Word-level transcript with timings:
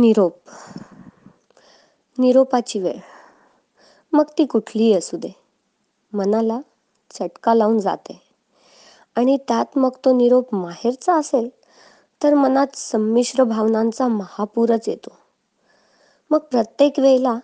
निरोप. 0.00 0.34
निरोपाची 2.18 2.78
वेळ. 2.78 2.98
मग 4.12 4.24
ती 4.38 4.44
कुठलीही 4.44 4.92
असू 4.92 5.16
दे. 5.16 5.28
मनाला 6.12 6.60
चटका 7.10 7.54
लावून 7.54 7.78
जाते. 7.78 8.22
आणि 9.16 9.38
त्यात 9.48 9.78
मग 9.78 9.90
तो 10.04 10.12
निरोप 10.12 10.54
माहेरचा 10.54 11.14
असेल 11.14 11.48
तर 12.22 12.34
मनात 12.34 12.66
संमिश्र 12.74 13.44
भावनांचा 13.44 14.08
महापूरच 14.08 14.88
येतो. 14.88 15.10
मग 16.30 16.38
प्रत्येक 16.38 16.98
वेळेला 16.98 17.38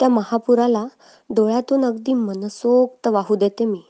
त्या 0.00 0.08
महापुराला 0.08 0.86
डोळ्यातून 1.30 1.84
अगदी 1.84 2.14
मनसोक्त 2.14 3.08
वाहू 3.08 3.34
देते 3.34 3.64
मी. 3.64 3.82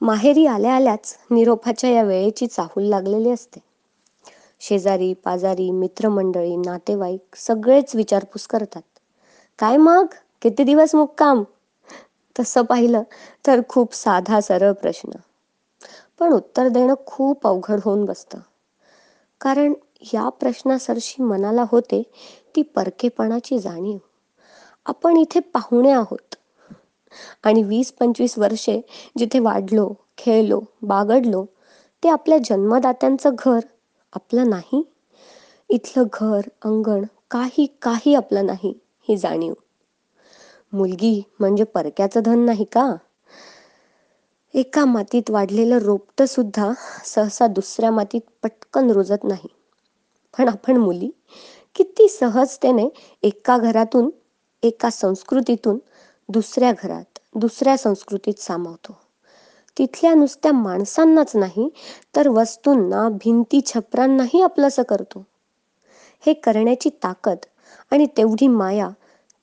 माहेरी 0.00 0.46
आल्या 0.46 0.74
आल्याच 0.74 1.18
निरोपाच्या 1.30 1.90
या 1.90 2.02
वेळेची 2.02 2.46
चाहूल 2.46 2.84
लागलेली 2.84 3.30
असते. 3.30 3.60
शेजारी 4.60 5.14
पाजारी 5.14 5.70
मित्रमंडळी 5.70 6.56
नातेवाईक 6.56 7.36
सगळेच 7.36 7.96
विचारपूस 7.96 8.46
करतात. 8.46 8.82
काय 9.58 9.76
मग? 9.76 10.06
किती 10.42 10.64
दिवस 10.64 10.94
मुक्काम? 10.94 11.42
तसं 12.38 12.62
पाहिलं 12.62 13.02
तर 13.46 13.60
खूप 13.68 13.94
साधा 13.94 14.40
सरळ 14.40 14.72
प्रश्न. 14.72 15.10
पण 16.18 16.32
उत्तर 16.32 16.68
देणं 16.68 16.94
खूप 17.06 17.46
अवघड 17.46 17.80
होऊन 17.84 18.04
बसतं. 18.04 18.38
कारण 19.40 19.72
या 20.14 20.28
प्रश्नासरशी 20.28 21.22
मनाला 21.22 21.64
होते 21.70 22.02
ती 22.56 22.62
परकेपणाची 22.62 23.58
जाणीव. 23.58 23.98
आपण 24.86 25.16
इथे 25.16 25.40
पाहुणे 25.40 25.90
आहोत. 25.90 26.34
आणि 27.44 27.62
वीस 27.62 27.92
पंचवीस 27.92 28.38
वर्षे 28.38 28.80
जिथे 29.18 29.38
वाढलो 29.38 29.94
खेळलो 30.18 30.60
बागडलो 30.82 31.44
ते 32.02 32.08
आपल्या 32.08 32.38
जन्मदात्यांचं 32.44 33.30
घर 33.38 33.58
आपलं 34.16 34.50
नाही. 34.50 34.82
इथलं 35.70 36.04
घर 36.12 36.48
अंगण 36.62 37.04
काही 37.30 37.66
काही 37.82 38.14
आपलं 38.14 38.46
नाही 38.46 38.74
ही 39.08 39.16
जाणीव. 39.16 39.54
मुलगी 40.72 41.20
म्हणजे 41.40 41.64
परक्याचं 41.64 42.22
धन 42.22 42.38
नाही 42.38 42.64
का? 42.64 42.86
एका 44.54 44.84
मातीत 44.84 45.30
वाढलेलं 45.30 45.78
रोपट 45.78 46.22
सुद्धा 46.22 46.72
सहसा 47.04 47.46
दुसऱ्या 47.46 47.90
मातीत 47.90 48.20
पटकन 48.42 48.90
रुजत 48.90 49.24
नाही. 49.24 49.48
पण 50.34 50.48
आपण 50.48 50.76
मुली 50.76 51.10
किती 51.76 52.08
सहजतेने 52.08 52.88
एका 53.22 53.56
घरातून 53.58 54.10
एका 54.62 54.90
संस्कृतीतून 54.90 55.78
दुसऱ्या 56.28 56.72
घरात 56.72 57.18
दुसऱ्या 57.34 57.76
संस्कृतीत 57.76 58.40
सामावतो. 58.40 58.98
तिथल्या 59.76 60.14
नुसत्या 60.14 60.52
माणसांनाच 60.52 61.36
नाही 61.36 61.68
तर 62.16 62.28
वस्तूंना 62.28 63.08
भिंती 63.08 63.60
छपरांनाही 63.66 64.42
आपलंसं 64.42 64.82
करतो. 64.82 65.24
हे 66.26 66.32
करण्याची 66.34 66.90
ताकद 66.90 67.36
आणि 67.92 68.06
तेवढी 68.16 68.48
माया 68.48 68.88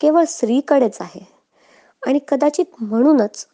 केवळ 0.01 0.23
स्त्रीकडेच 0.23 0.97
आहे. 1.01 1.21
आणि 2.07 2.19
कदाचित 2.27 2.65
म्हणूनच 2.79 3.47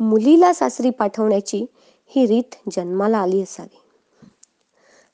मुलीला 0.00 0.52
सासरी 0.52 0.90
पाठवण्याची 0.90 1.66
ही 2.06 2.26
रीत 2.26 2.54
जन्माला 2.70 3.18
आली 3.18 3.42
असावी. 3.42 3.80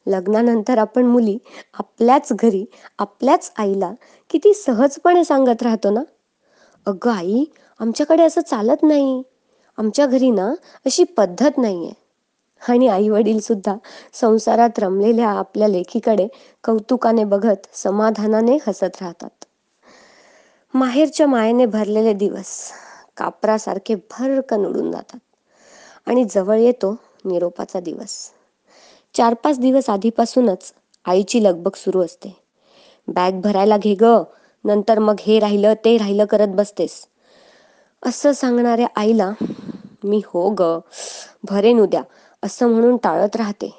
लग्नानंतर 0.06 0.78
आपण 0.78 1.06
मुली 1.06 1.38
आपल्याच 1.74 2.32
घरी 2.32 2.64
आपल्याच 2.98 3.52
आईला 3.56 3.92
किती 4.30 4.54
सहजपणे 4.54 5.24
सांगत 5.24 5.62
राहतो 5.62 5.90
ना? 5.90 6.00
अगं 6.86 7.10
आई 7.10 7.44
आमच्याकडे 7.80 8.22
असं 8.22 8.40
चालत 8.40 8.82
नाही. 8.82 9.22
आमच्या 9.80 10.06
घरी 10.06 10.30
ना 10.30 10.54
अशी 10.86 11.04
पद्धत 11.04 11.58
नाहीये. 11.58 11.92
आणि 12.68 12.88
आई 12.88 13.08
वडील 13.08 13.40
सुद्धा 13.40 13.74
संसारात 14.12 14.78
रमलेल्या 14.78 15.28
आपल्या 15.28 15.68
लेखीकडे 15.68 16.28
कौतुकाने 16.64 17.24
बघत 17.24 17.66
समाधानाने 17.74 18.58
हसत 18.66 19.02
राहतात. 19.02 19.30
माहेरच्या 20.74 21.26
मायेने 21.26 21.66
भरलेले 21.66 22.12
दिवस 22.12 22.72
कापरासारखे 23.16 23.94
भरकन 23.94 24.66
उडून 24.66 24.92
जातात. 24.92 25.18
आणि 26.06 26.24
जवळ 26.24 26.58
येतो 26.58 26.96
निरोपाचा 27.24 27.80
दिवस. 27.80 28.30
चार 29.14 29.34
पाच 29.34 29.58
दिवस 29.58 29.90
आधीपासूनच 29.90 30.72
आईची 31.04 31.44
लगबग 31.44 31.74
सुरू 31.74 32.04
असते. 32.04 32.36
बॅग 33.08 33.40
भरायला 33.40 33.76
घे 33.76 33.94
ग 33.94 34.22
नंतर 34.64 34.98
मग 34.98 35.16
हे 35.20 35.38
राहिलं 35.38 35.74
ते 35.84 35.96
राहिलं 35.98 36.24
करत 36.24 36.48
बसतेस. 36.48 37.06
असं 38.06 38.32
सांगणाऱ्या 38.32 38.86
आईला 38.96 39.30
मी 40.02 40.20
हो 40.26 40.48
ग 40.50 40.62
भरेन 41.50 41.80
उद्या 41.80 42.02
असं 42.42 42.68
म्हणून 42.68 42.96
टाळत 42.96 43.36
राहते. 43.36 43.70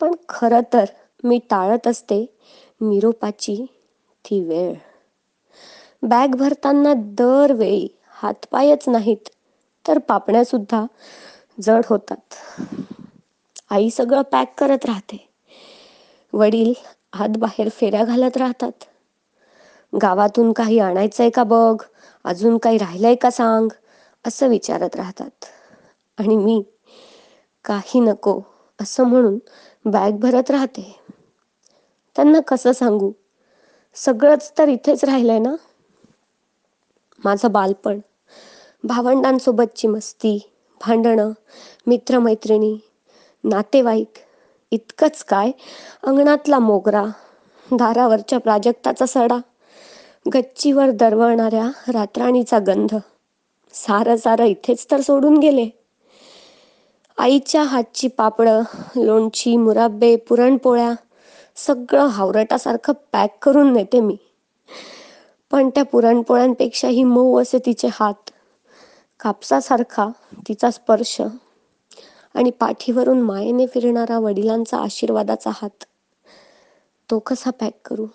पण 0.00 0.14
खरं 0.28 0.60
तर 0.72 0.84
मी 1.24 1.38
टाळत 1.50 1.86
असते 1.86 2.24
निरोपाची 2.80 3.64
ती 4.24 4.40
वेळ. 4.40 4.74
बॅग 6.02 6.34
भरताना 6.34 6.92
दरवेळी 6.96 7.88
हातपायच 8.08 8.88
नाहीत 8.88 9.28
तर 9.84 9.98
पापण्या 9.98 10.44
सुद्धा 10.44 10.84
जड 11.62 11.82
होतात. 11.86 12.34
आई 13.70 13.90
सगळं 13.90 14.22
पॅक 14.22 14.54
करत 14.58 14.86
राहते. 14.86 15.26
वडील 16.32 16.72
हात 17.14 17.36
बाहेर 17.38 17.68
फेऱ्या 17.68 18.04
घालत 18.04 18.36
राहतात. 18.36 18.72
गावातून 19.92 20.52
काही 20.52 20.78
आणायचंय 20.78 21.30
का 21.30 21.42
बघ? 21.42 21.76
अजून 22.24 22.58
काही 22.58 22.78
राहिलंय 22.78 23.14
का 23.14 23.30
सांग? 23.30 23.68
असं 24.24 24.48
विचारत 24.48 24.96
राहतात. 24.96 25.44
आणि 26.18 26.36
मी 26.36 26.62
काही 27.64 28.00
नको 28.00 28.40
असं 28.80 29.04
म्हणून 29.04 29.38
बॅग 29.84 30.18
भरत 30.18 30.50
राहते. 30.50 31.00
त्यांना 32.16 32.40
कसं 32.40 32.72
सांगू? 32.72 33.12
सगळंच 33.96 34.52
तर 34.58 34.68
इथेच 34.68 35.04
राहिलंय 35.04 35.38
ना? 35.38 35.54
माझं 37.18 37.52
बालपण 37.52 37.98
भावंडांसोबतची 38.84 39.88
मस्ती 39.88 40.38
भांडणं 40.80 41.32
मित्रमैत्रिणी 41.86 42.76
नातेवाईक 43.44 44.18
इतकंच 44.72 45.24
काय? 45.24 45.50
अंगणातला 46.02 46.58
मोगरा 46.58 47.04
दारावरच्या 47.70 48.38
प्राजक्ताचा 48.40 49.06
सडा 49.06 49.38
गच्चीवर 50.34 50.90
दरवळणाऱ्या 50.90 51.68
रात्राणीचा 51.92 52.58
गंध. 52.58 52.94
सारं 53.74 54.16
सारं 54.16 54.44
इथेच 54.44 54.86
तर 54.90 55.00
सोडून 55.00 55.38
गेले. 55.38 55.68
आईच्या 57.18 57.62
हातची 57.62 58.08
पापडं 58.08 58.62
लोणची 58.96 59.56
मुराब्बे 59.56 60.16
पुरणपोळ्या 60.16 60.92
सगळं 61.56 62.06
हावरटासारखं 62.06 62.92
पॅक 63.12 63.36
करून 63.42 63.72
नेते 63.72 64.00
मी. 64.00 64.16
पण 65.50 65.68
त्या 65.68 65.82
पुरणपोळ्यांपेक्षाही 65.84 67.04
मऊ 67.04 67.40
असे 67.42 67.58
तिचे 67.58 67.88
हात 67.92 68.30
कापसासारखा 69.20 70.08
तिचा 70.48 70.70
स्पर्श 70.70 71.20
आणि 72.34 72.50
पाठीवरून 72.50 73.20
मायेने 73.20 73.66
फिरणारा 73.66 74.18
वडिलांचा 74.18 74.78
आशीर्वादाचा 74.78 75.50
हात 75.54 75.84
तो 77.10 77.18
कसा 77.18 77.50
पॅक 77.50 77.72
करू. 77.84 78.06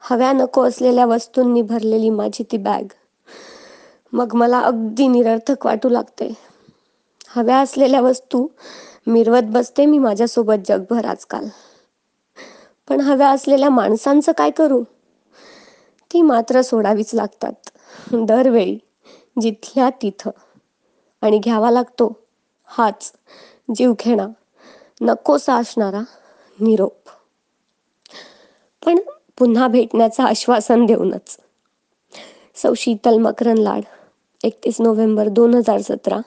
हव्या 0.00 0.32
नको 0.32 0.62
असलेल्या 0.62 1.06
वस्तूंनी 1.06 1.62
भरलेली 1.62 2.10
माझी 2.10 2.44
ती 2.44 2.56
बॅग. 2.56 2.86
मग 4.14 4.34
मला 4.34 4.58
अगदी 4.62 5.06
निरर्थक 5.08 5.66
वाटू 5.66 5.88
लागते 5.88 6.28
हव्या 7.28 7.58
असलेल्या 7.58 8.00
वस्तू 8.00 8.46
मिरवत 9.06 9.50
बसते 9.52 9.86
मी 9.86 9.98
माझ्यासोबत 9.98 10.66
जगभर 10.68 11.04
आजकाल. 11.06 11.48
पण 12.88 13.00
हव्या 13.00 13.28
असलेल्या 13.30 13.70
माणसांचं 13.70 14.32
काय 14.32 14.50
करू? 14.50 14.82
ती 16.10 16.22
मात्र 16.22 16.60
सोडावीच 16.62 17.14
लागतात. 17.14 17.70
दरवेळी 18.12 18.78
जिथल्या 19.40 19.88
तिथं. 20.02 20.30
आणि 21.22 21.38
घ्यावा 21.38 21.70
लागतो 21.70 22.12
हाच 22.68 23.12
जीवघेणा 23.74 24.26
नकोसा 25.00 25.54
असणारा 25.54 26.02
निरोप. 26.58 27.08
पण 28.82 28.98
पुन्हा 29.38 29.68
भेटण्याचं 29.68 30.22
आश्वासन 30.22 30.84
देऊनच. 30.86 31.36
सौ 32.56 32.72
शीतल 32.76 33.18
मकरन 33.18 33.58
लाड. 33.58 33.82
एकतीस 34.44 34.80
नोव्हेंबर 34.80 35.28
दोन 35.28 35.54
हजार 35.54 35.80
सतरा. 35.80 36.20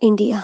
इंडिया. 0.00 0.40